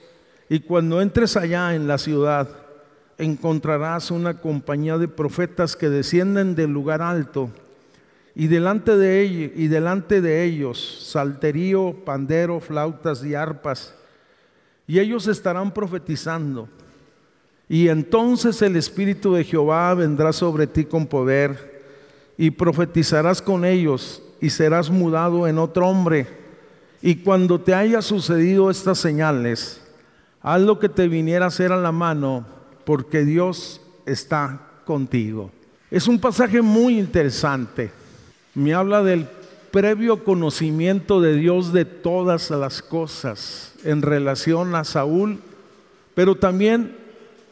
[0.49, 2.49] Y cuando entres allá en la ciudad,
[3.19, 7.51] encontrarás una compañía de profetas que descienden del lugar alto
[8.35, 9.69] y delante de ellos, y
[12.05, 13.95] pandero, flautas y arpas.
[14.87, 16.69] Y ellos estarán profetizando.
[17.69, 21.83] Y entonces el Espíritu de Jehová vendrá sobre ti con poder
[22.37, 26.27] y profetizarás con ellos y serás mudado en otro hombre.
[27.01, 29.81] Y cuando te haya sucedido estas señales,
[30.43, 32.45] haz lo que te viniera a hacer a la mano
[32.85, 35.51] porque Dios está contigo.
[35.91, 37.91] Es un pasaje muy interesante.
[38.55, 39.27] Me habla del
[39.71, 45.41] previo conocimiento de Dios de todas las cosas en relación a Saúl,
[46.15, 46.97] pero también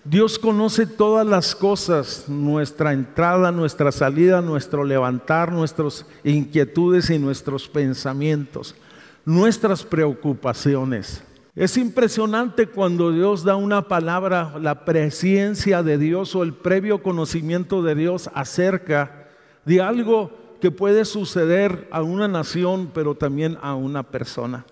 [0.05, 7.69] Dios conoce todas las cosas, nuestra entrada, nuestra salida, nuestro levantar, nuestras inquietudes y nuestros
[7.69, 8.75] pensamientos,
[9.25, 11.23] nuestras preocupaciones.
[11.55, 17.83] Es impresionante cuando Dios da una palabra, la presencia de Dios o el previo conocimiento
[17.83, 19.29] de Dios acerca
[19.67, 20.31] de algo
[20.63, 24.65] que puede suceder a una nación, pero también a una persona.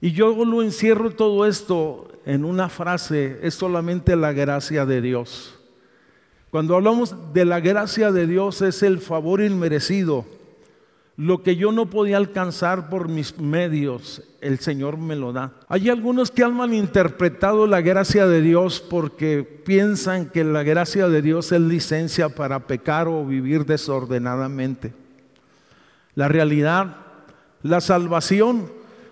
[0.00, 5.58] Y yo lo encierro todo esto en una frase, es solamente la gracia de Dios.
[6.50, 10.24] Cuando hablamos de la gracia de Dios es el favor inmerecido
[11.18, 15.52] lo que yo no podía alcanzar por mis medios, el Señor me lo da.
[15.66, 21.20] Hay algunos que han malinterpretado la gracia de Dios porque piensan que la gracia de
[21.20, 24.92] Dios es licencia para pecar o vivir desordenadamente.
[26.14, 26.98] La realidad,
[27.64, 28.70] la salvación,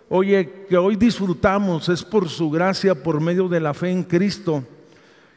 [0.09, 4.62] oye, que hoy disfrutamos es por su gracia, por medio de la fe en Cristo.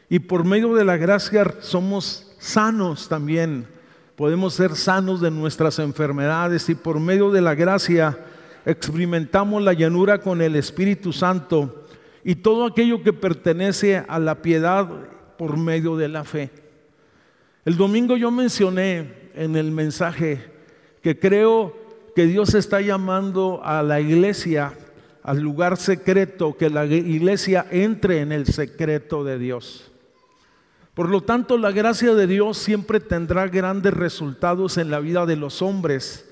[0.08, 3.79] Y por medio de la gracia somos sanos también
[4.20, 8.18] podemos ser sanos de nuestras enfermedades y por medio de la gracia
[8.66, 11.86] experimentamos la llanura con el Espíritu Santo
[12.22, 14.86] y todo aquello que pertenece a la piedad
[15.38, 16.50] por medio de la fe.
[17.64, 20.52] El domingo yo mencioné en el mensaje
[21.02, 21.74] que creo
[22.14, 24.74] que Dios está llamando a la iglesia
[25.22, 29.90] al lugar secreto, que la iglesia entre en el secreto de Dios.
[31.00, 35.34] Por lo tanto, la gracia de Dios siempre tendrá grandes resultados en la vida de
[35.34, 36.28] los hombres.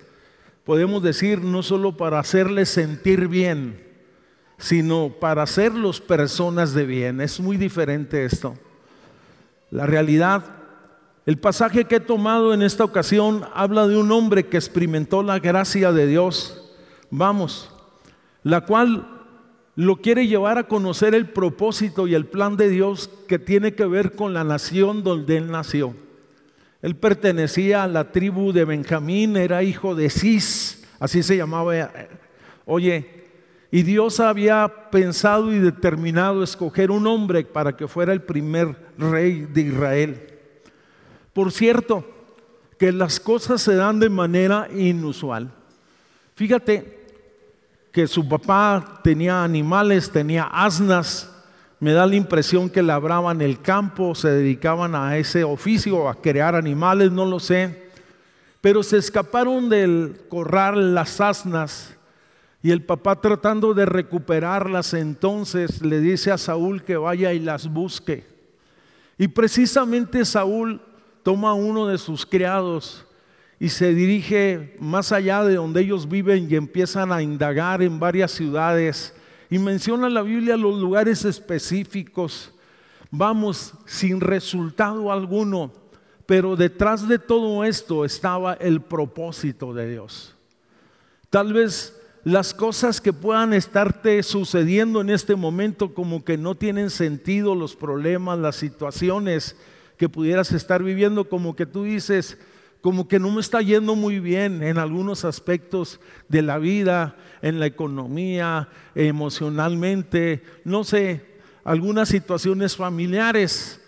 [0.67, 3.82] Podemos decir, no solo para hacerles sentir bien,
[4.59, 7.23] sino para hacerlos personas de bien.
[7.23, 8.59] Es muy diferente esto.
[9.70, 10.44] La realidad,
[11.25, 15.38] el pasaje que he tomado en esta ocasión habla de un hombre que experimentó la
[15.38, 16.75] gracia de Dios.
[17.11, 17.70] Vamos,
[18.43, 19.18] la cual
[19.78, 23.86] lo quiere llevar a conocer el propósito y el plan de Dios que tiene que
[23.86, 25.94] ver con la nación donde él nació.
[26.82, 31.76] Él pertenecía a la tribu de Benjamín, era hijo de Cis, así se llamaba.
[31.76, 32.08] eh,
[32.66, 33.22] Oye,
[33.70, 39.46] y Dios había pensado y determinado escoger un hombre para que fuera el primer rey
[39.48, 40.20] de Israel.
[41.32, 42.04] Por cierto,
[42.81, 45.52] que las cosas se dan de manera inusual.
[46.34, 46.97] Fíjate
[47.93, 51.31] que su papá tenía animales, tenía asnas,
[51.81, 56.55] me da la impresión que labraban el campo, se dedicaban a ese oficio, a crear
[56.55, 57.88] animales, no lo sé.
[58.61, 61.94] Pero se escaparon del corral las asnas
[62.62, 67.69] y el papá tratando de recuperarlas entonces le dice a Saúl que vaya y las
[67.69, 68.26] busque.
[69.17, 70.81] Y precisamente Saúl
[71.23, 73.06] toma uno de sus criados
[73.60, 78.31] y se dirige más allá de donde ellos viven y empiezan a indagar en varias
[78.31, 79.14] ciudades.
[79.50, 82.52] Y menciona la Biblia los lugares específicos.
[83.10, 85.72] Vamos, sin resultado alguno.
[86.26, 90.37] Pero detrás de todo esto estaba el propósito de Dios.
[91.31, 96.90] Tal vez las cosas que puedan estarte sucediendo en este momento como que no tienen
[96.90, 99.56] sentido, los problemas, las situaciones
[99.96, 102.38] que pudieras estar viviendo, como que tú dices,
[102.80, 107.58] como que no me está yendo muy bien en algunos aspectos de la vida, en
[107.58, 111.25] la economía, emocionalmente, no sé,
[111.64, 113.80] algunas situaciones familiares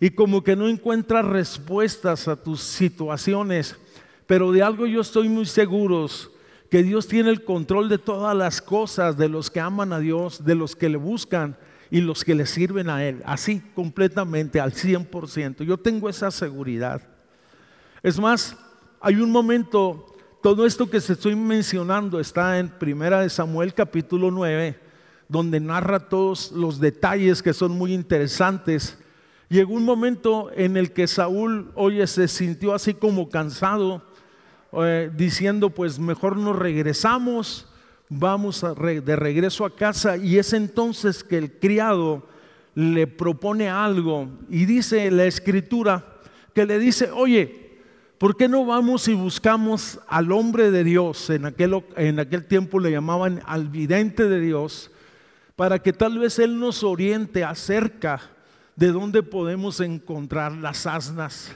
[0.00, 3.76] y como que no encuentras respuestas a tus situaciones.
[4.26, 6.06] Pero de algo yo estoy muy seguro,
[6.70, 10.44] que Dios tiene el control de todas las cosas, de los que aman a Dios,
[10.44, 11.56] de los que le buscan
[11.90, 15.64] y los que le sirven a Él, así completamente, al 100%.
[15.64, 17.15] Yo tengo esa seguridad.
[18.02, 18.56] Es más,
[19.00, 20.06] hay un momento,
[20.42, 24.78] todo esto que se estoy mencionando está en Primera de Samuel capítulo 9,
[25.28, 28.98] donde narra todos los detalles que son muy interesantes.
[29.48, 34.02] Llegó un momento en el que Saúl, oye, se sintió así como cansado,
[34.72, 37.66] eh, diciendo, pues mejor nos regresamos,
[38.10, 40.18] vamos de regreso a casa.
[40.18, 42.28] Y es entonces que el criado
[42.74, 46.04] le propone algo y dice la escritura
[46.54, 47.65] que le dice, oye,
[48.18, 51.30] ¿por qué no vamos y buscamos al hombre de Dios?
[51.30, 54.90] En aquel, en aquel tiempo le llamaban al vidente de Dios,
[55.54, 58.20] para que tal vez Él nos oriente acerca
[58.74, 61.52] de dónde podemos encontrar las asnas.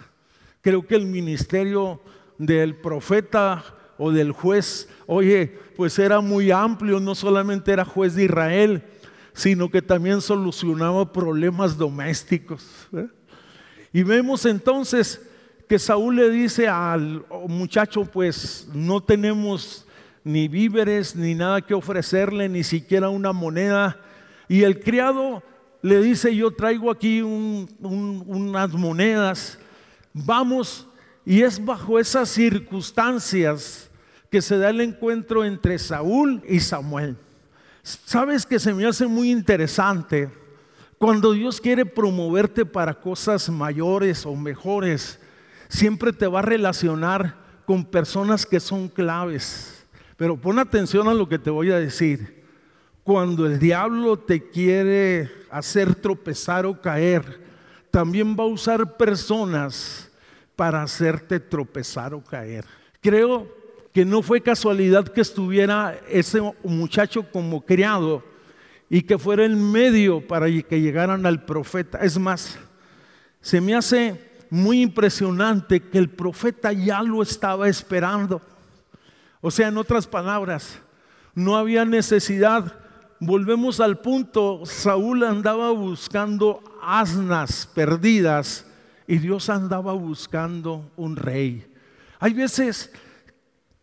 [0.62, 2.00] Creo que el ministerio
[2.38, 3.62] del profeta
[3.98, 8.82] o del juez, oye, pues era muy amplio, no solamente era juez de Israel,
[9.34, 12.66] sino que también solucionaba problemas domésticos.
[12.92, 13.08] ¿eh?
[13.92, 15.29] Y vemos entonces
[15.70, 19.86] que Saúl le dice al muchacho, pues no tenemos
[20.24, 23.96] ni víveres ni nada que ofrecerle, ni siquiera una moneda.
[24.48, 25.44] Y el criado
[25.80, 29.60] le dice, yo traigo aquí un- un- unas monedas,
[30.12, 30.88] vamos.
[31.24, 33.88] Y es bajo esas circunstancias
[34.28, 37.16] que se da el encuentro entre Saúl y Samuel.
[37.84, 40.30] Sabes que se me hace muy interesante
[40.98, 45.19] cuando Dios quiere promoverte para cosas mayores o mejores,
[45.70, 49.86] siempre te va a relacionar con personas que son claves.
[50.16, 52.44] Pero pon atención a lo que te voy a decir.
[53.04, 57.40] Cuando el diablo te quiere hacer tropezar o caer,
[57.90, 60.10] también va a usar personas
[60.54, 62.64] para hacerte tropezar o caer.
[63.00, 63.48] Creo
[63.94, 68.22] que no fue casualidad que estuviera ese muchacho como criado
[68.88, 71.98] y que fuera el medio para que llegaran al profeta.
[71.98, 72.58] Es más,
[73.40, 78.42] se me hace muy impresionante que el profeta ya lo estaba esperando.
[79.40, 80.80] O sea, en otras palabras,
[81.34, 82.76] no había necesidad.
[83.20, 88.66] Volvemos al punto, Saúl andaba buscando asnas perdidas
[89.06, 91.66] y Dios andaba buscando un rey.
[92.18, 92.92] Hay veces,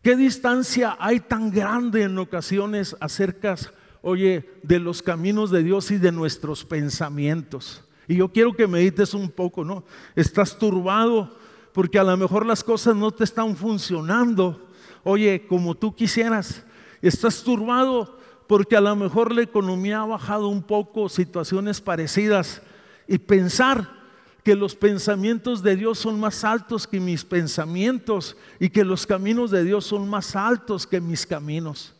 [0.02, 3.56] ¿qué distancia hay tan grande en ocasiones acerca,
[4.02, 7.87] oye, de los caminos de Dios y de nuestros pensamientos?
[8.08, 9.84] Y yo quiero que medites un poco, ¿no?
[10.16, 11.36] Estás turbado
[11.72, 14.68] porque a lo mejor las cosas no te están funcionando,
[15.04, 16.64] oye, como tú quisieras.
[17.02, 22.62] Estás turbado porque a lo mejor la economía ha bajado un poco, situaciones parecidas.
[23.06, 23.98] Y pensar
[24.42, 29.50] que los pensamientos de Dios son más altos que mis pensamientos y que los caminos
[29.50, 31.94] de Dios son más altos que mis caminos.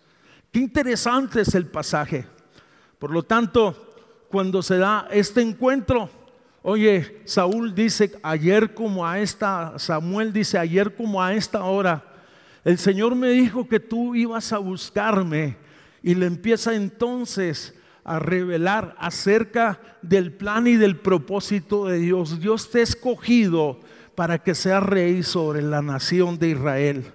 [0.50, 2.26] Qué interesante es el pasaje.
[2.98, 3.87] Por lo tanto,
[4.30, 6.10] cuando se da este encuentro,
[6.62, 12.04] oye, Saúl dice, ayer como a esta, Samuel dice, ayer como a esta hora,
[12.64, 15.56] el Señor me dijo que tú ibas a buscarme
[16.02, 22.40] y le empieza entonces a revelar acerca del plan y del propósito de Dios.
[22.40, 23.80] Dios te ha escogido
[24.14, 27.12] para que seas rey sobre la nación de Israel.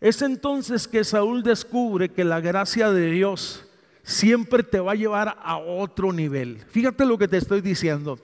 [0.00, 3.65] Es entonces que Saúl descubre que la gracia de Dios
[4.06, 6.58] siempre te va a llevar a otro nivel.
[6.70, 8.20] Fíjate lo que te estoy diciendo.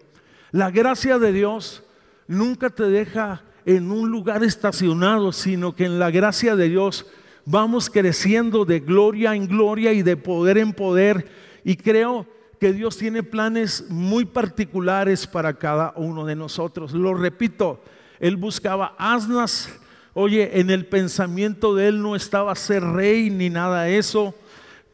[0.52, 1.82] La gracia de Dios
[2.28, 7.06] nunca te deja en un lugar estacionado, sino que en la gracia de Dios
[7.44, 11.26] vamos creciendo de gloria en gloria y de poder en poder.
[11.64, 12.28] Y creo
[12.60, 16.92] que Dios tiene planes muy particulares para cada uno de nosotros.
[16.92, 17.82] Lo repito,
[18.20, 19.68] Él buscaba asnas.
[20.14, 24.32] Oye, en el pensamiento de Él no estaba ser rey ni nada de eso.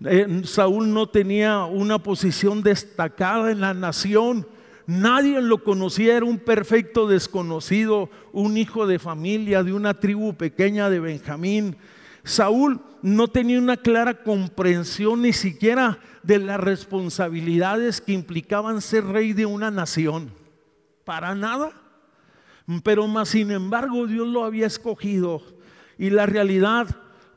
[0.05, 4.47] Eh, Saúl no tenía una posición destacada en la nación.
[4.87, 10.89] Nadie lo conocía, era un perfecto desconocido, un hijo de familia de una tribu pequeña
[10.89, 11.77] de Benjamín.
[12.25, 19.33] Saúl no tenía una clara comprensión ni siquiera de las responsabilidades que implicaban ser rey
[19.33, 20.31] de una nación.
[21.05, 21.73] Para nada.
[22.83, 25.43] Pero más sin embargo Dios lo había escogido.
[25.97, 26.87] Y la realidad,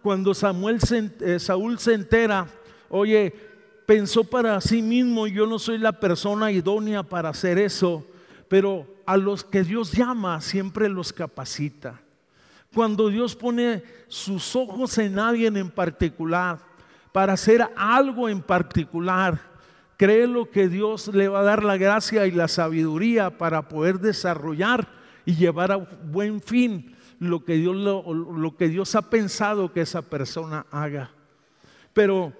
[0.01, 0.79] cuando Samuel
[1.22, 2.48] eh, Saúl se entera,
[2.89, 3.34] oye,
[3.86, 8.05] pensó para sí mismo, yo no soy la persona idónea para hacer eso,
[8.48, 12.01] pero a los que Dios llama siempre los capacita.
[12.74, 16.60] Cuando Dios pone sus ojos en alguien en particular,
[17.12, 19.39] para hacer algo en particular,
[19.98, 24.88] créelo que Dios le va a dar la gracia y la sabiduría para poder desarrollar
[25.25, 29.82] y llevar a buen fin lo que Dios, lo, lo que Dios ha pensado que
[29.82, 31.12] esa persona haga.
[31.94, 32.34] Pero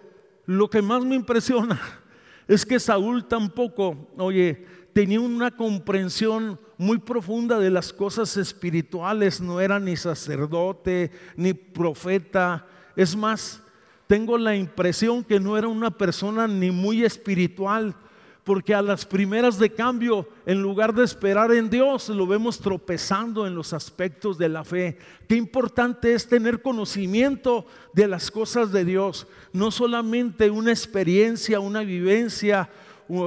[0.48, 1.80] lo que más me impresiona
[2.48, 9.62] es que Saúl tampoco, oye, tenía una comprensión muy profunda de las cosas espirituales, no
[9.62, 12.66] era ni sacerdote, ni profeta.
[12.96, 13.62] Es más,
[14.08, 17.96] tengo la impresión que no era una persona ni muy espiritual,
[18.44, 23.46] porque a las primeras de cambio, en lugar de esperar en Dios, lo vemos tropezando
[23.46, 24.98] en los aspectos de la fe.
[25.28, 31.82] Qué importante es tener conocimiento de las cosas de Dios, no solamente una experiencia, una
[31.82, 32.70] vivencia,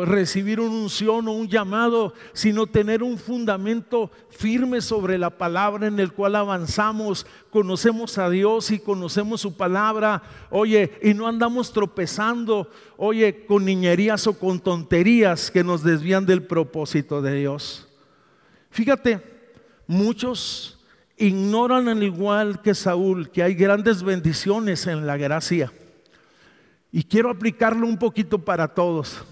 [0.06, 6.00] recibir una unción o un llamado, sino tener un fundamento firme sobre la palabra en
[6.00, 12.70] el cual avanzamos, conocemos a Dios y conocemos su palabra, oye, y no andamos tropezando,
[12.96, 17.86] oye, con niñerías o con tonterías que nos desvían del propósito de Dios.
[18.70, 19.20] Fíjate,
[19.86, 20.82] muchos
[21.16, 25.72] ignoran al igual que Saúl que hay grandes bendiciones en la gracia.
[26.90, 29.24] Y quiero aplicarlo un poquito para todos.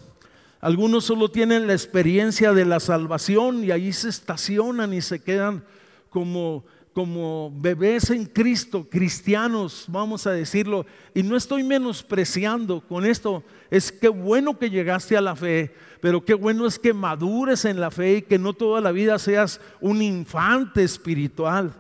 [0.62, 5.64] Algunos solo tienen la experiencia de la salvación y ahí se estacionan y se quedan
[6.09, 10.87] como, como bebés en Cristo, cristianos, vamos a decirlo.
[11.14, 13.42] Y no estoy menospreciando con esto.
[13.73, 17.81] Es que bueno que llegaste a la fe, pero qué bueno es que madures en
[17.81, 21.73] la fe y que no toda la vida seas un infante espiritual.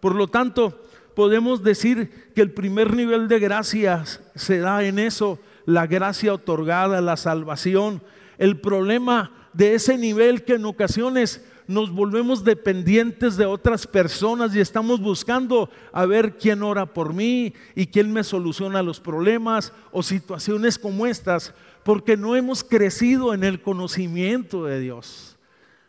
[0.00, 0.80] Por lo tanto,
[1.14, 7.02] podemos decir que el primer nivel de gracia se da en eso, la gracia otorgada,
[7.02, 8.00] la salvación
[8.38, 14.60] el problema de ese nivel que en ocasiones nos volvemos dependientes de otras personas y
[14.60, 20.02] estamos buscando a ver quién ora por mí y quién me soluciona los problemas o
[20.02, 25.36] situaciones como estas, porque no hemos crecido en el conocimiento de Dios.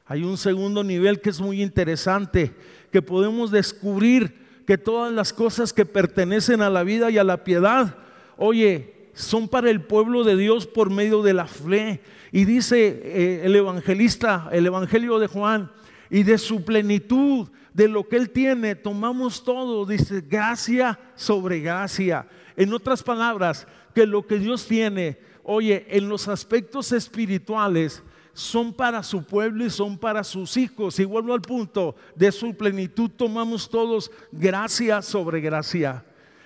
[0.05, 2.53] Hay un segundo nivel que es muy interesante,
[2.91, 7.43] que podemos descubrir que todas las cosas que pertenecen a la vida y a la
[7.43, 7.97] piedad,
[8.37, 12.01] oye, son para el pueblo de Dios por medio de la fe
[12.31, 15.71] y dice eh, el evangelista, el evangelio de Juan,
[16.09, 22.27] y de su plenitud, de lo que él tiene, tomamos todo, dice, gracia sobre gracia.
[22.55, 28.03] En otras palabras, que lo que Dios tiene, oye, en los aspectos espirituales,
[28.33, 30.99] son para su pueblo y son para sus hijos.
[30.99, 36.03] Y vuelvo al punto, de su plenitud tomamos todos gracia sobre gracia.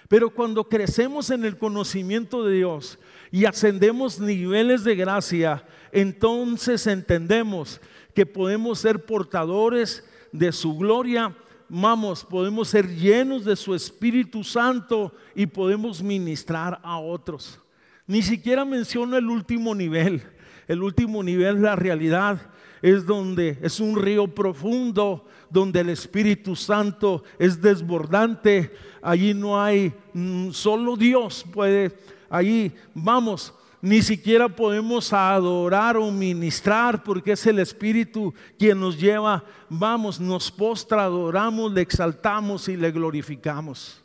[0.07, 2.97] Pero cuando crecemos en el conocimiento de Dios
[3.31, 7.81] y ascendemos niveles de gracia, entonces entendemos
[8.13, 11.35] que podemos ser portadores de su gloria,
[11.67, 17.59] vamos, podemos ser llenos de su Espíritu Santo y podemos ministrar a otros.
[18.05, 20.23] Ni siquiera menciono el último nivel.
[20.67, 22.49] El último nivel, la realidad,
[22.81, 28.73] es donde es un río profundo, donde el Espíritu Santo es desbordante.
[29.01, 31.97] Allí no hay, mm, solo Dios puede,
[32.29, 39.43] allí vamos, ni siquiera podemos adorar o ministrar porque es el Espíritu quien nos lleva,
[39.69, 44.03] vamos, nos postra, adoramos, le exaltamos y le glorificamos.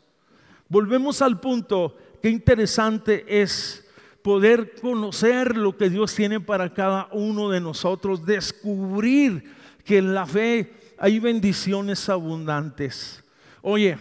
[0.69, 3.85] Volvemos al punto, qué interesante es
[4.21, 10.71] poder conocer lo que Dios tiene para cada uno de nosotros, descubrir que la fe
[11.03, 13.21] hay bendiciones abundantes.
[13.61, 13.97] Oye,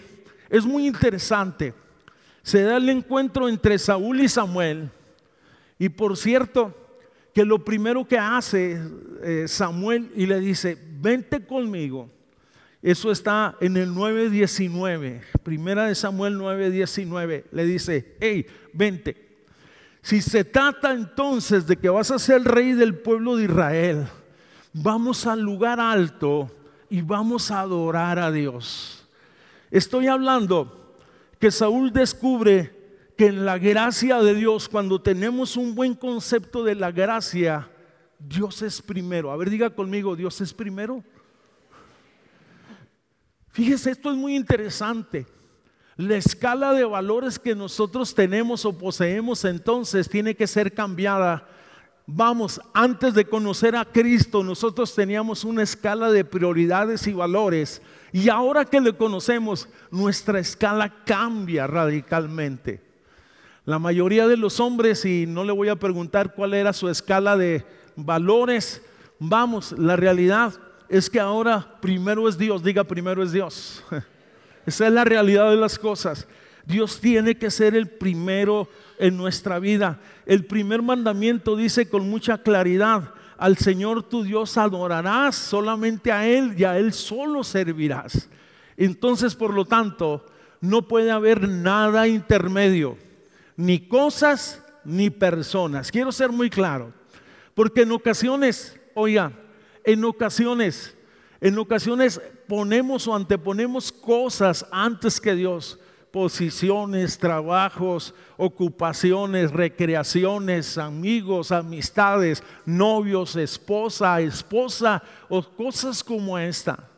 [0.49, 1.75] es muy interesante.
[2.45, 4.89] Se da el encuentro entre Saúl y Samuel.
[5.81, 6.73] Y por cierto,
[7.35, 8.81] que lo primero que hace
[9.21, 12.09] eh, Samuel y le dice, vente conmigo.
[12.81, 17.47] Eso está en el 9.19, primera de Samuel 9.19.
[17.51, 19.41] Le dice, hey, vente.
[20.03, 24.07] Si se trata entonces de que vas a ser rey del pueblo de Israel,
[24.73, 26.49] vamos al lugar alto
[26.93, 29.09] y vamos a adorar a Dios.
[29.71, 30.95] Estoy hablando
[31.39, 32.71] que Saúl descubre
[33.17, 37.67] que en la gracia de Dios, cuando tenemos un buen concepto de la gracia,
[38.19, 39.33] Dios es primero.
[39.33, 41.03] A ver, diga conmigo, Dios es primero.
[43.49, 45.27] Fíjese, esto es muy interesante.
[45.97, 51.49] La escala de valores que nosotros tenemos o poseemos entonces tiene que ser cambiada.
[52.07, 57.81] Vamos, antes de conocer a Cristo, nosotros teníamos una escala de prioridades y valores.
[58.13, 62.83] Y ahora que le conocemos, nuestra escala cambia radicalmente.
[63.65, 67.37] La mayoría de los hombres, y no le voy a preguntar cuál era su escala
[67.37, 68.83] de valores,
[69.21, 70.55] vamos, la realidad
[70.89, 73.85] es que ahora primero es Dios, diga primero es Dios.
[74.67, 76.27] Esa es la realidad de las cosas.
[76.67, 80.01] Dios tiene que ser el primero en nuestra vida.
[80.27, 86.55] El primer mandamiento dice con mucha claridad, al Señor tu Dios adorarás, solamente a Él
[86.57, 88.29] y a Él solo servirás.
[88.77, 90.25] Entonces, por lo tanto,
[90.61, 92.97] no puede haber nada intermedio
[93.57, 95.91] ni cosas ni personas.
[95.91, 96.93] Quiero ser muy claro,
[97.55, 99.33] porque en ocasiones, oiga,
[99.85, 100.97] en ocasiones,
[101.41, 105.79] en ocasiones ponemos o anteponemos cosas antes que Dios,
[106.13, 116.89] posiciones, trabajos, ocupaciones, recreaciones, amigos, amistades, novios, esposa, esposa o cosas como esta.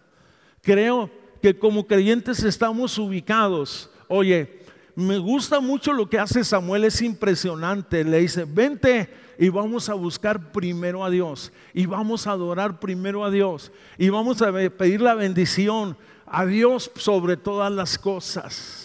[0.61, 1.09] Creo
[1.41, 4.65] que como creyentes estamos ubicados, oye,
[4.97, 8.05] me gusta mucho lo que hace Samuel, es impresionante.
[8.05, 11.53] Le dice, vente y vamos a buscar primero a Dios.
[11.73, 13.71] Y vamos a adorar primero a Dios.
[13.97, 15.97] Y vamos a pedir la bendición
[16.27, 18.84] a Dios sobre todas las cosas.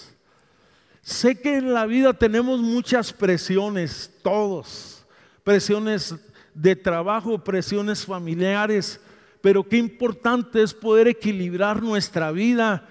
[1.09, 5.03] Sé que en la vida tenemos muchas presiones, todos.
[5.43, 6.13] Presiones
[6.53, 9.01] de trabajo, presiones familiares.
[9.41, 12.87] Pero qué importante es poder equilibrar nuestra vida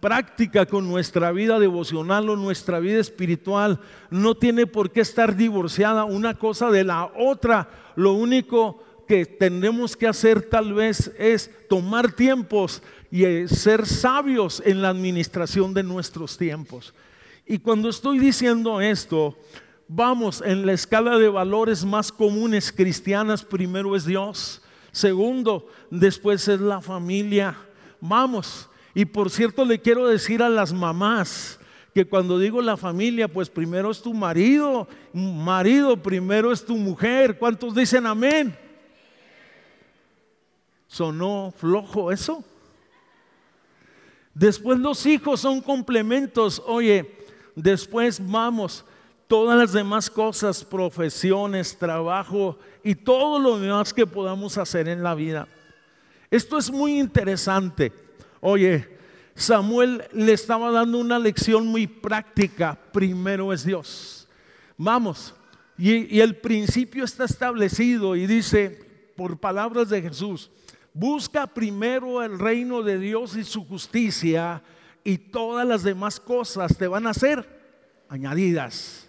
[0.00, 3.78] práctica con nuestra vida devocional o nuestra vida espiritual.
[4.10, 7.68] No tiene por qué estar divorciada una cosa de la otra.
[7.94, 14.60] Lo único que tenemos que hacer tal vez es tomar tiempos y eh, ser sabios
[14.66, 16.92] en la administración de nuestros tiempos.
[17.50, 19.36] Y cuando estoy diciendo esto,
[19.88, 26.60] vamos, en la escala de valores más comunes cristianas, primero es Dios, segundo, después es
[26.60, 27.58] la familia.
[28.00, 31.58] Vamos, y por cierto, le quiero decir a las mamás
[31.92, 37.36] que cuando digo la familia, pues primero es tu marido, marido, primero es tu mujer.
[37.36, 38.56] ¿Cuántos dicen amén?
[40.86, 42.44] ¿Sonó flojo eso?
[44.34, 46.62] Después los hijos son complementos.
[46.64, 47.19] Oye,
[47.54, 48.84] después vamos,
[49.26, 55.14] todas las demás cosas, profesiones, trabajo y todo lo demás que podamos hacer en la
[55.14, 55.46] vida.
[56.30, 57.92] Esto es muy interesante.
[58.40, 58.88] Oye,
[59.34, 62.78] Samuel le estaba dando una lección muy práctica.
[62.92, 64.28] Primero es Dios.
[64.76, 65.34] Vamos.
[65.78, 70.50] Y, el principio está establecido y dice, por palabras de Jesús,
[70.92, 74.62] busca primero el reino de Dios y su justicia
[75.04, 77.46] y todas las demás cosas te van a ser
[78.08, 79.08] añadidas.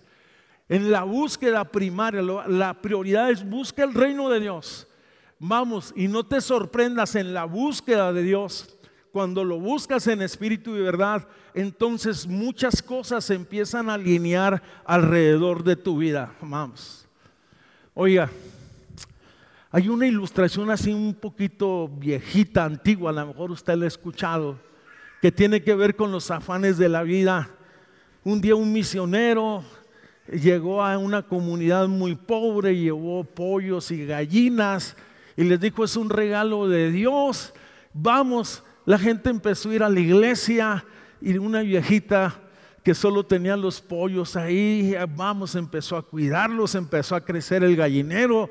[0.69, 4.87] En la búsqueda primaria, la prioridad es busca el reino de Dios.
[5.39, 8.77] Vamos, y no te sorprendas en la búsqueda de Dios
[9.11, 15.63] cuando lo buscas en espíritu y verdad, entonces muchas cosas se empiezan a alinear alrededor
[15.63, 16.33] de tu vida.
[16.41, 17.05] Vamos.
[17.93, 18.29] Oiga,
[19.69, 24.57] hay una ilustración así un poquito viejita, antigua, a lo mejor usted la ha escuchado,
[25.21, 27.49] que tiene que ver con los afanes de la vida.
[28.23, 29.63] Un día un misionero
[30.27, 34.95] llegó a una comunidad muy pobre, llevó pollos y gallinas
[35.37, 37.53] y les dijo, es un regalo de Dios,
[37.93, 38.63] vamos.
[38.85, 40.83] La gente empezó a ir a la iglesia
[41.21, 42.39] y una viejita
[42.83, 48.49] que solo tenía los pollos ahí, vamos, empezó a cuidarlos, empezó a crecer el gallinero.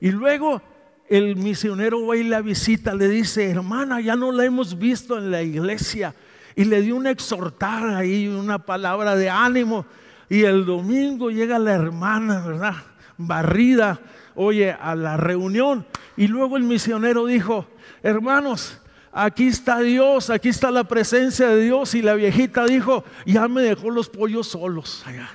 [0.00, 0.60] Y luego
[1.10, 5.30] el misionero va y la visita, le dice, hermana, ya no la hemos visto en
[5.30, 6.14] la iglesia
[6.54, 9.84] y le dio una exhortada ahí, una palabra de ánimo
[10.28, 12.76] y el domingo llega la hermana, ¿verdad?
[13.18, 14.00] Barrida,
[14.36, 15.84] oye, a la reunión
[16.16, 17.66] y luego el misionero dijo,
[18.02, 18.78] hermanos,
[19.10, 21.94] aquí está Dios, aquí está la presencia de Dios.
[21.94, 25.30] Y la viejita dijo, ya me dejó los pollos solos allá.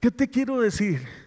[0.00, 1.25] ¿Qué te quiero decir?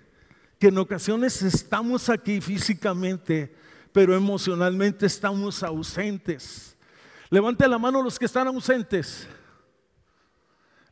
[0.59, 3.55] Que en ocasiones estamos aquí físicamente,
[3.93, 6.75] pero emocionalmente estamos ausentes.
[7.29, 9.27] Levante la mano los que están ausentes.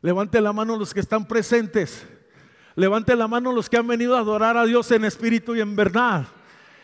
[0.00, 2.06] Levante la mano los que están presentes.
[2.76, 5.74] Levante la mano los que han venido a adorar a Dios en espíritu y en
[5.76, 6.26] verdad.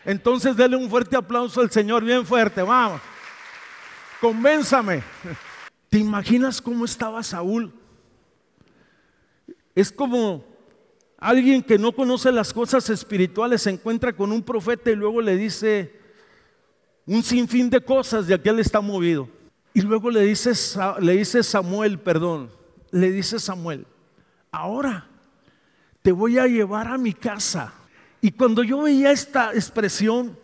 [0.03, 3.01] Entonces dele un fuerte aplauso al Señor, bien fuerte, vamos.
[4.21, 5.01] Convénzame.
[5.89, 7.73] ¿Te imaginas cómo estaba Saúl?
[9.73, 10.54] Es como
[11.17, 15.35] alguien que no conoce las cosas espirituales, se encuentra con un profeta y luego le
[15.35, 15.99] dice
[17.05, 19.29] un sinfín de cosas de aquel está movido.
[19.73, 20.51] Y luego le dice,
[21.01, 22.49] le dice Samuel, perdón,
[22.91, 23.85] le dice Samuel,
[24.51, 25.07] ahora
[26.01, 27.73] te voy a llevar a mi casa.
[28.21, 30.37] Y cuando yo veía esta expresión,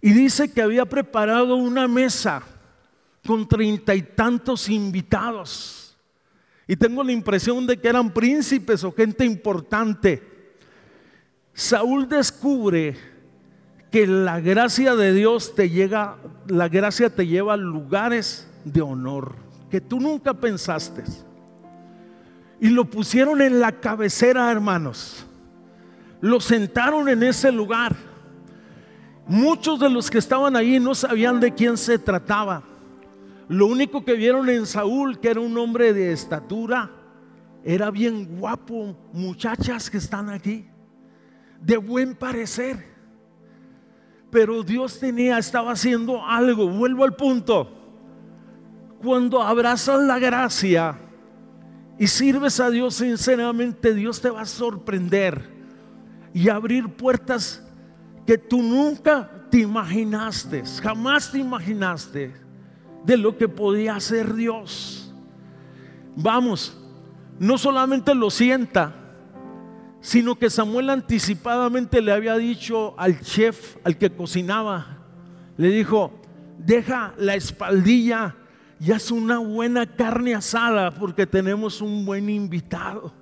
[0.00, 2.42] y dice que había preparado una mesa
[3.26, 5.83] con treinta y tantos invitados,
[6.66, 10.22] y tengo la impresión de que eran príncipes o gente importante,
[11.52, 12.96] Saúl descubre
[13.90, 16.16] que la gracia de Dios te llega,
[16.48, 21.02] la gracia te lleva a lugares de honor que tú nunca pensaste
[22.60, 25.26] y lo pusieron en la cabecera, hermanos.
[26.20, 27.94] Lo sentaron en ese lugar.
[29.26, 32.62] Muchos de los que estaban ahí no sabían de quién se trataba.
[33.48, 36.90] Lo único que vieron en Saúl, que era un hombre de estatura,
[37.62, 40.66] era bien guapo, muchachas que están aquí,
[41.60, 42.94] de buen parecer.
[44.30, 46.68] Pero Dios tenía, estaba haciendo algo.
[46.68, 47.70] Vuelvo al punto.
[49.00, 50.98] Cuando abrazas la gracia,
[51.98, 55.52] y sirves a Dios sinceramente, Dios te va a sorprender
[56.32, 57.62] y abrir puertas
[58.26, 62.43] que tú nunca te imaginaste, jamás te imaginaste
[63.04, 65.12] de lo que podía hacer Dios.
[66.16, 66.76] Vamos,
[67.38, 68.94] no solamente lo sienta,
[70.00, 74.98] sino que Samuel anticipadamente le había dicho al chef, al que cocinaba,
[75.56, 76.20] le dijo,
[76.58, 78.36] deja la espaldilla
[78.78, 83.12] ya es una buena carne asada porque tenemos un buen invitado.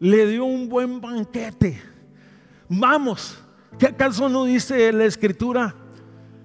[0.00, 1.80] Le dio un buen banquete.
[2.68, 3.38] Vamos,
[3.78, 5.74] ¿qué acaso no dice la escritura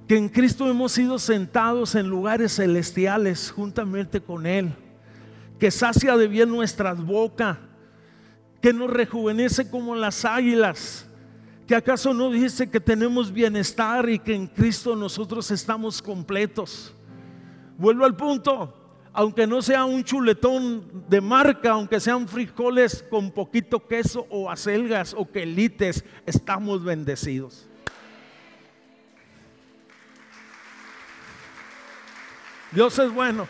[0.09, 4.73] que en Cristo hemos sido sentados en lugares celestiales juntamente con Él?
[5.59, 7.59] Que sacia de bien nuestras bocas,
[8.59, 11.07] que nos rejuvenece como las águilas.
[11.67, 16.91] ¿Que acaso no dice que tenemos bienestar y que en Cristo nosotros estamos completos?
[17.77, 18.73] Vuelvo al punto.
[19.13, 25.13] Aunque no sea un chuletón de marca, aunque sean frijoles con poquito queso o acelgas
[25.15, 27.68] o quelites, estamos bendecidos.
[32.71, 33.47] Dios es bueno.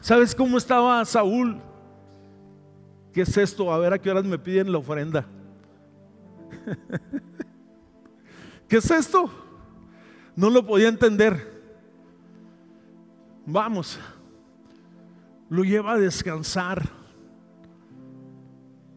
[0.00, 1.60] ¿Sabes cómo estaba Saúl?
[3.12, 3.72] ¿Qué es esto?
[3.72, 5.26] A ver a qué horas me piden la ofrenda.
[8.68, 9.30] ¿Qué es esto?
[10.36, 11.54] No lo podía entender.
[13.46, 13.98] Vamos,
[15.48, 16.82] lo lleva a descansar.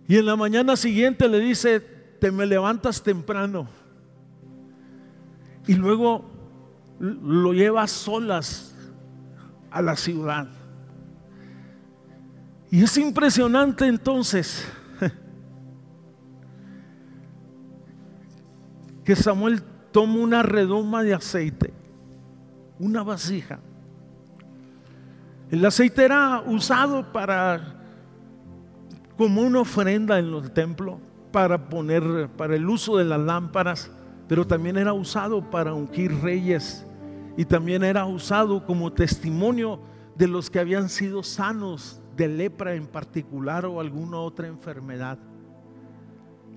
[0.08, 3.68] Y en la mañana siguiente le dice, te me levantas temprano.
[5.68, 6.26] Y luego
[7.00, 8.74] lo lleva solas
[9.70, 10.48] a la ciudad.
[12.70, 14.66] Y es impresionante entonces
[19.04, 21.74] que Samuel toma una redoma de aceite,
[22.80, 23.60] una vasija.
[25.50, 27.76] El aceite era usado para
[29.18, 31.00] como una ofrenda en los templos
[31.32, 33.90] para poner para el uso de las lámparas,
[34.28, 36.86] pero también era usado para ungir reyes
[37.38, 39.80] y también era usado como testimonio
[40.16, 45.20] de los que habían sido sanos de lepra en particular o alguna otra enfermedad.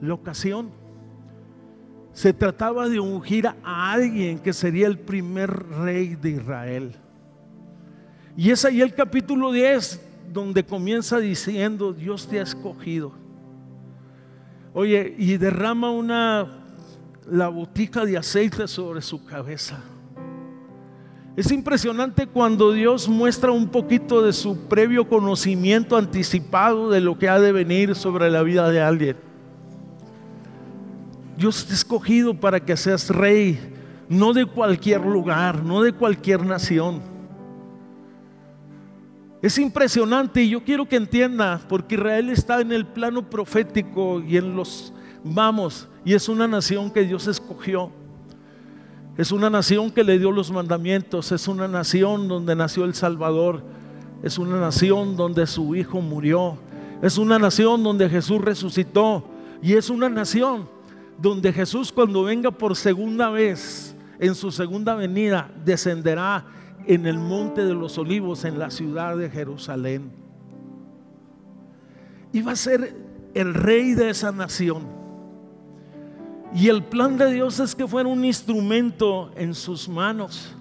[0.00, 0.70] La ocasión
[2.12, 6.92] se trataba de ungir a alguien que sería el primer rey de Israel.
[8.36, 13.12] Y es ahí el capítulo 10 donde comienza diciendo, Dios te ha escogido.
[14.72, 16.59] Oye, y derrama una
[17.30, 19.78] la botica de aceite sobre su cabeza.
[21.36, 27.28] Es impresionante cuando Dios muestra un poquito de su previo conocimiento anticipado de lo que
[27.28, 29.16] ha de venir sobre la vida de alguien.
[31.36, 33.58] Dios te ha escogido para que seas rey,
[34.08, 37.00] no de cualquier lugar, no de cualquier nación.
[39.40, 44.36] Es impresionante y yo quiero que entienda, porque Israel está en el plano profético y
[44.36, 47.90] en los Vamos, y es una nación que Dios escogió.
[49.16, 53.62] Es una nación que le dio los mandamientos, es una nación donde nació el Salvador,
[54.22, 56.56] es una nación donde su Hijo murió,
[57.02, 59.24] es una nación donde Jesús resucitó
[59.60, 60.68] y es una nación
[61.20, 66.46] donde Jesús cuando venga por segunda vez, en su segunda venida, descenderá
[66.86, 70.10] en el monte de los olivos en la ciudad de Jerusalén.
[72.32, 72.94] Y va a ser
[73.34, 74.99] el rey de esa nación.
[76.54, 80.54] Y el plan de Dios es que fuera un instrumento en sus manos.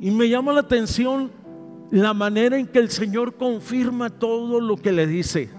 [0.00, 1.30] Y me llama la atención
[1.90, 5.50] la manera en que el Señor confirma todo lo que le dice.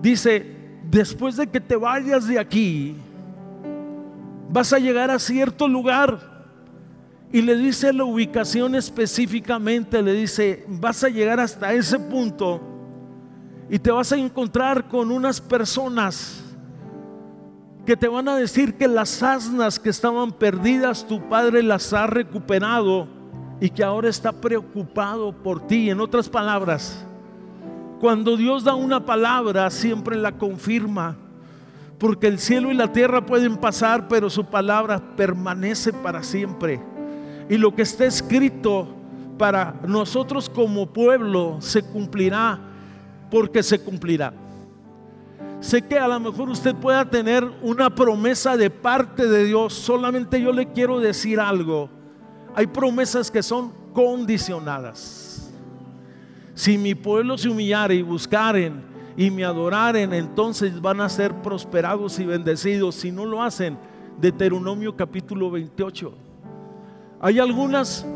[0.00, 0.46] Dice,
[0.88, 2.96] después de que te vayas de aquí,
[4.50, 6.38] vas a llegar a cierto lugar.
[7.32, 12.60] Y le dice la ubicación específicamente, le dice, vas a llegar hasta ese punto
[13.68, 16.47] y te vas a encontrar con unas personas
[17.88, 22.06] que te van a decir que las asnas que estaban perdidas tu padre las ha
[22.06, 23.08] recuperado
[23.62, 25.88] y que ahora está preocupado por ti.
[25.88, 27.06] En otras palabras,
[27.98, 31.16] cuando Dios da una palabra, siempre la confirma.
[31.96, 36.82] Porque el cielo y la tierra pueden pasar, pero su palabra permanece para siempre.
[37.48, 38.86] Y lo que está escrito
[39.38, 42.60] para nosotros como pueblo se cumplirá
[43.30, 44.34] porque se cumplirá.
[45.60, 49.74] Sé que a lo mejor usted pueda tener una promesa de parte de Dios.
[49.74, 51.90] Solamente yo le quiero decir algo.
[52.54, 55.52] Hay promesas que son condicionadas.
[56.54, 58.82] Si mi pueblo se humillare y buscaren
[59.16, 62.94] y me adoraren, entonces van a ser prosperados y bendecidos.
[62.94, 63.76] Si no lo hacen,
[64.20, 66.12] Deuteronomio capítulo 28.
[67.20, 68.06] Hay algunas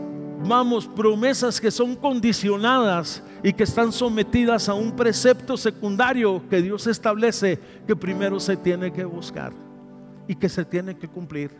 [0.46, 6.86] vamos, promesas que son condicionadas y que están sometidas a un precepto secundario que Dios
[6.86, 9.52] establece que primero se tiene que buscar
[10.26, 11.50] y que se tiene que cumplir.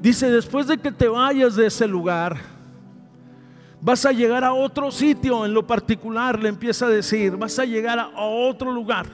[0.00, 2.36] Dice, después de que te vayas de ese lugar,
[3.80, 7.64] vas a llegar a otro sitio en lo particular, le empieza a decir, vas a
[7.64, 9.06] llegar a otro lugar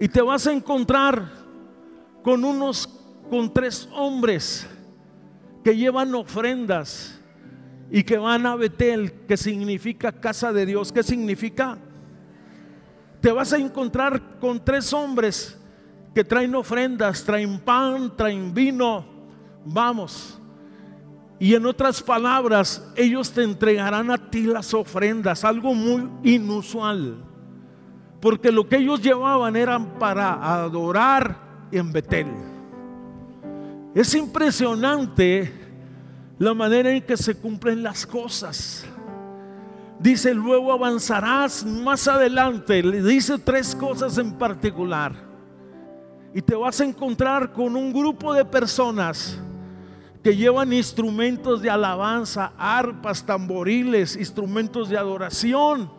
[0.00, 1.28] y te vas a encontrar
[2.22, 2.88] con unos,
[3.28, 4.66] con tres hombres
[5.62, 7.20] que llevan ofrendas
[7.90, 10.92] y que van a Betel, que significa casa de Dios.
[10.92, 11.78] ¿Qué significa?
[13.20, 15.58] Te vas a encontrar con tres hombres
[16.14, 19.04] que traen ofrendas, traen pan, traen vino.
[19.64, 20.40] Vamos.
[21.40, 27.24] Y en otras palabras, ellos te entregarán a ti las ofrendas, algo muy inusual.
[28.20, 32.57] Porque lo que ellos llevaban eran para adorar en Betel.
[33.98, 35.52] Es impresionante
[36.38, 38.84] la manera en que se cumplen las cosas.
[39.98, 42.80] Dice, luego avanzarás más adelante.
[42.80, 45.14] Le dice tres cosas en particular.
[46.32, 49.36] Y te vas a encontrar con un grupo de personas
[50.22, 55.90] que llevan instrumentos de alabanza, arpas, tamboriles, instrumentos de adoración.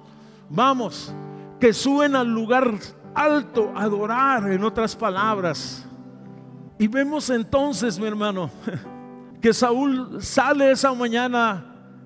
[0.49, 1.13] Vamos,
[1.59, 2.75] que suben al lugar
[3.13, 5.85] alto a adorar, en otras palabras.
[6.79, 8.49] Y vemos entonces, mi hermano,
[9.41, 11.65] que Saúl sale esa mañana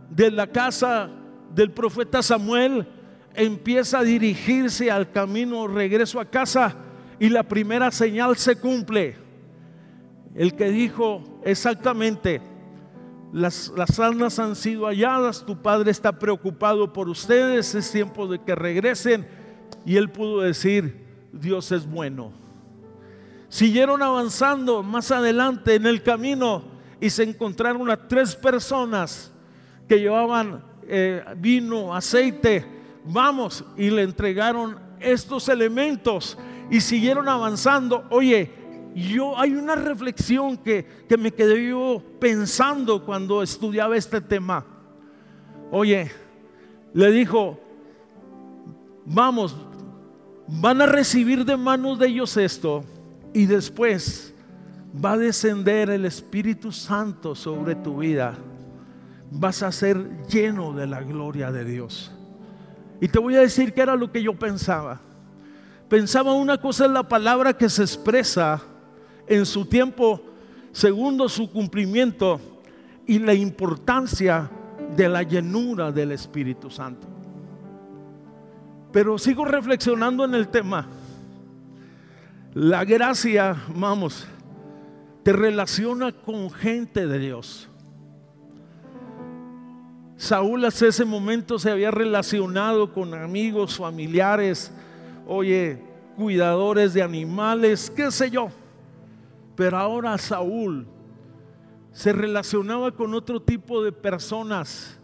[0.10, 1.12] de la casa
[1.54, 2.88] del profeta Samuel,
[3.36, 6.76] empieza a dirigirse al camino regreso a casa
[7.20, 9.16] y la primera señal se cumple.
[10.34, 12.42] El que dijo exactamente,
[13.32, 18.40] las, las almas han sido halladas, tu padre está preocupado por ustedes, es tiempo de
[18.40, 19.28] que regresen.
[19.86, 22.43] Y él pudo decir, Dios es bueno.
[23.54, 26.64] Siguieron avanzando más adelante en el camino
[27.00, 29.32] y se encontraron a tres personas
[29.88, 32.66] que llevaban eh, vino, aceite,
[33.06, 36.36] vamos, y le entregaron estos elementos
[36.72, 38.08] y siguieron avanzando.
[38.10, 38.52] Oye,
[38.96, 44.66] yo hay una reflexión que, que me quedé yo pensando cuando estudiaba este tema.
[45.70, 46.12] Oye,
[46.92, 47.60] le dijo,
[49.06, 49.56] vamos,
[50.48, 52.84] van a recibir de manos de ellos esto
[53.34, 54.34] y después
[55.04, 58.36] va a descender el Espíritu Santo sobre tu vida.
[59.32, 62.12] Vas a ser lleno de la gloria de Dios.
[63.02, 65.02] Y te voy a decir que era lo que yo pensaba.
[65.90, 68.62] Pensaba una cosa en la palabra que se expresa
[69.28, 70.22] en su tiempo,
[70.72, 72.40] segundo su cumplimiento,
[73.06, 74.50] y la importancia
[74.96, 77.08] de la llenura del Espíritu Santo.
[78.92, 80.88] Pero sigo reflexionando en el tema.
[82.54, 84.28] La gracia, vamos,
[85.24, 87.68] te relaciona con gente de Dios.
[90.18, 94.72] Saúl hasta ese momento se había relacionado con amigos, familiares,
[95.26, 95.82] oye,
[96.16, 98.50] cuidadores de animales, qué sé yo.
[99.56, 100.86] Pero ahora Saúl
[101.92, 105.00] se relacionaba con otro tipo de personas,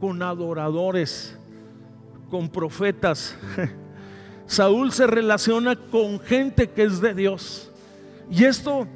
[0.00, 1.38] con adoradores,
[2.28, 3.36] con profetas.
[4.52, 7.70] Saúl se relaciona con gente que es de Dios.
[8.30, 8.86] Y esto,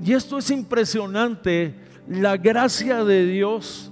[0.00, 1.74] y esto es impresionante.
[2.08, 3.90] La gracia de Dios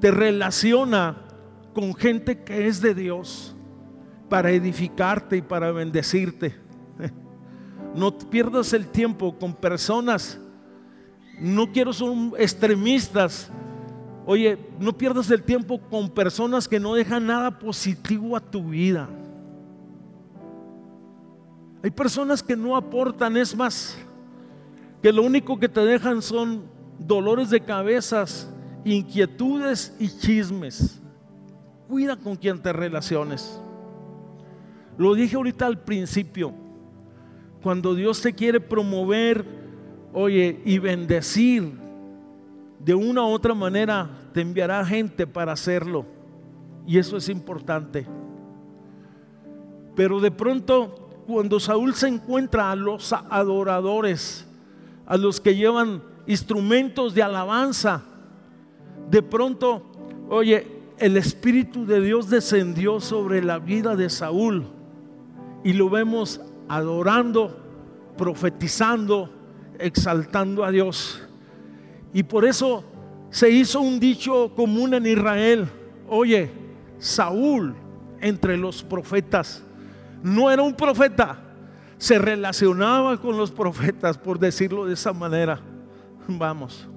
[0.00, 1.22] te relaciona
[1.72, 3.54] con gente que es de Dios
[4.28, 6.56] para edificarte y para bendecirte.
[7.94, 10.40] No pierdas el tiempo con personas,
[11.38, 13.52] no quiero son extremistas.
[14.26, 19.08] Oye, no pierdas el tiempo con personas que no dejan nada positivo a tu vida.
[21.84, 23.94] Hay personas que no aportan, es más,
[25.02, 26.62] que lo único que te dejan son
[26.98, 28.50] dolores de cabezas,
[28.86, 31.02] inquietudes y chismes.
[31.86, 33.60] Cuida con quien te relaciones.
[34.96, 36.54] Lo dije ahorita al principio.
[37.62, 39.44] Cuando Dios te quiere promover,
[40.14, 41.70] oye, y bendecir,
[42.78, 46.06] de una u otra manera te enviará gente para hacerlo.
[46.86, 48.06] Y eso es importante.
[49.94, 54.46] Pero de pronto, cuando Saúl se encuentra a los adoradores,
[55.06, 58.02] a los que llevan instrumentos de alabanza,
[59.10, 59.82] de pronto,
[60.28, 60.66] oye,
[60.98, 64.64] el Espíritu de Dios descendió sobre la vida de Saúl
[65.62, 67.58] y lo vemos adorando,
[68.16, 69.30] profetizando,
[69.78, 71.22] exaltando a Dios.
[72.12, 72.84] Y por eso
[73.30, 75.68] se hizo un dicho común en Israel.
[76.08, 76.50] Oye,
[76.98, 77.74] Saúl
[78.20, 79.62] entre los profetas
[80.24, 81.38] no era un profeta,
[81.98, 85.60] se relacionaba con los profetas, por decirlo de esa manera.
[86.26, 86.88] Vamos.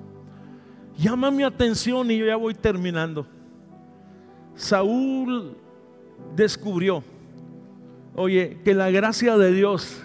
[0.97, 3.27] Llama mi atención y yo ya voy terminando.
[4.55, 5.57] Saúl
[6.37, 7.03] descubrió,
[8.15, 10.03] oye, que la gracia de Dios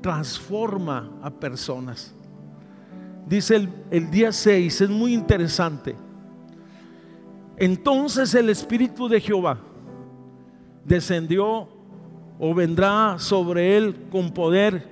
[0.00, 2.14] transforma a personas.
[3.26, 5.96] Dice el, el día 6, es muy interesante.
[7.56, 9.58] Entonces el Espíritu de Jehová
[10.84, 11.75] descendió
[12.38, 14.88] o vendrá sobre él con poder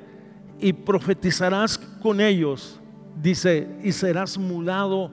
[0.61, 2.81] y profetizarás con ellos,
[3.21, 5.11] dice, y serás mudado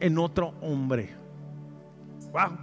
[0.00, 1.14] en otro hombre.
[2.32, 2.58] Wow.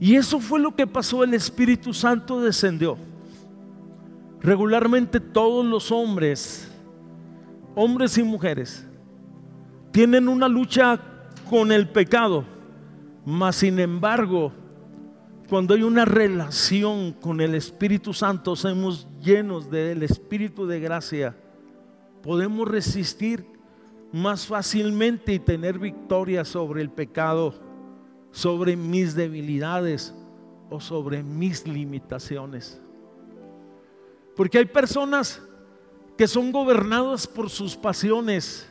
[0.00, 2.96] Y eso fue lo que pasó, el Espíritu Santo descendió.
[4.40, 6.70] Regularmente todos los hombres,
[7.74, 8.86] hombres y mujeres,
[9.90, 11.00] tienen una lucha
[11.50, 12.44] con el pecado,
[13.24, 14.52] mas sin embargo,
[15.48, 21.34] cuando hay una relación con el Espíritu Santo, somos llenos del Espíritu de gracia,
[22.22, 23.46] podemos resistir
[24.12, 27.54] más fácilmente y tener victoria sobre el pecado,
[28.30, 30.14] sobre mis debilidades
[30.68, 32.80] o sobre mis limitaciones.
[34.36, 35.42] Porque hay personas
[36.18, 38.70] que son gobernadas por sus pasiones.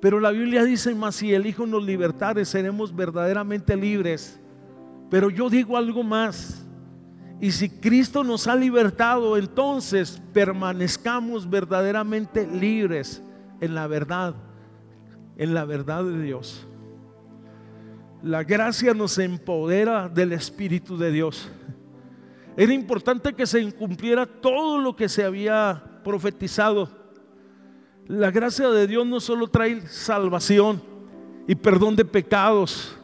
[0.00, 4.41] Pero la Biblia dice más, si el Hijo nos libertare, seremos verdaderamente libres.
[5.12, 6.64] Pero yo digo algo más.
[7.38, 13.22] Y si Cristo nos ha libertado, entonces permanezcamos verdaderamente libres
[13.60, 14.34] en la verdad,
[15.36, 16.66] en la verdad de Dios.
[18.22, 21.46] La gracia nos empodera del Espíritu de Dios.
[22.56, 26.88] Era importante que se incumpliera todo lo que se había profetizado.
[28.06, 30.82] La gracia de Dios no solo trae salvación
[31.46, 32.96] y perdón de pecados,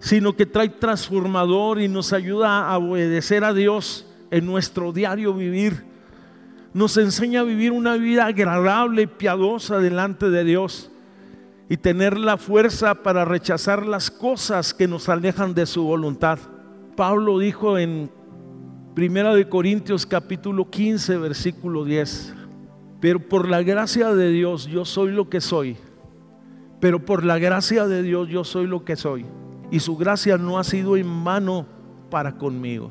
[0.00, 5.84] sino que trae transformador y nos ayuda a obedecer a Dios en nuestro diario vivir.
[6.72, 10.90] Nos enseña a vivir una vida agradable y piadosa delante de Dios
[11.68, 16.38] y tener la fuerza para rechazar las cosas que nos alejan de su voluntad.
[16.96, 18.10] Pablo dijo en
[18.94, 22.34] Primera de Corintios capítulo 15 versículo 10.
[23.00, 25.76] Pero por la gracia de Dios yo soy lo que soy.
[26.80, 29.26] Pero por la gracia de Dios yo soy lo que soy.
[29.70, 31.66] Y su gracia no ha sido en mano
[32.10, 32.90] para conmigo.